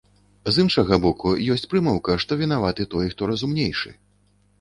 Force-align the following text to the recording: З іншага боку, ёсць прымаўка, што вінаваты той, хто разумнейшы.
З 0.53 0.61
іншага 0.61 0.97
боку, 1.03 1.33
ёсць 1.55 1.65
прымаўка, 1.73 2.15
што 2.23 2.39
вінаваты 2.39 2.87
той, 2.95 3.11
хто 3.13 3.29
разумнейшы. 3.33 3.93